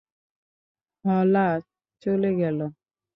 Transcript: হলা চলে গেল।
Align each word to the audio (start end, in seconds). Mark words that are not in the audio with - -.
হলা 1.05 1.47
চলে 2.03 2.29
গেল। 2.39 2.59